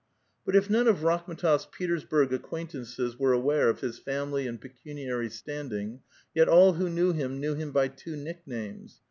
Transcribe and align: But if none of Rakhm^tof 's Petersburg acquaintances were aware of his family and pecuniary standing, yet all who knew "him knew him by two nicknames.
But 0.47 0.55
if 0.55 0.67
none 0.67 0.87
of 0.87 1.01
Rakhm^tof 1.01 1.59
's 1.59 1.67
Petersburg 1.71 2.33
acquaintances 2.33 3.19
were 3.19 3.33
aware 3.33 3.69
of 3.69 3.81
his 3.81 3.99
family 3.99 4.47
and 4.47 4.59
pecuniary 4.59 5.29
standing, 5.29 5.99
yet 6.33 6.49
all 6.49 6.73
who 6.73 6.89
knew 6.89 7.13
"him 7.13 7.39
knew 7.39 7.53
him 7.53 7.71
by 7.71 7.87
two 7.87 8.15
nicknames. 8.15 8.99